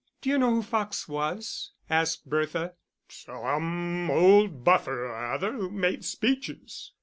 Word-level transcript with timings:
"D'you 0.21 0.39
know 0.39 0.49
who 0.49 0.63
Fox 0.63 1.07
was?" 1.07 1.73
asked 1.87 2.27
Bertha. 2.27 2.73
"Some 3.07 4.09
old 4.09 4.63
buffer 4.63 5.05
or 5.05 5.31
other 5.33 5.53
who 5.53 5.69
made 5.69 6.03
speeches." 6.03 6.93